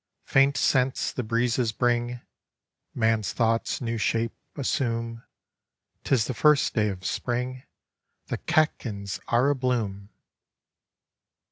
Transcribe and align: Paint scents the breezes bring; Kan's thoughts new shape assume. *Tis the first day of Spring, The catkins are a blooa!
Paint 0.25 0.57
scents 0.57 1.11
the 1.11 1.21
breezes 1.21 1.71
bring; 1.71 2.21
Kan's 2.99 3.33
thoughts 3.33 3.81
new 3.81 3.99
shape 3.99 4.33
assume. 4.55 5.23
*Tis 6.03 6.25
the 6.25 6.33
first 6.33 6.73
day 6.73 6.89
of 6.89 7.05
Spring, 7.05 7.61
The 8.25 8.39
catkins 8.39 9.19
are 9.27 9.51
a 9.51 9.55
blooa! 9.55 10.09